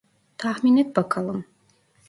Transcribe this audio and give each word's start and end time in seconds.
Tahmin 0.37 0.77
et 0.77 0.95
bakalım. 0.95 1.45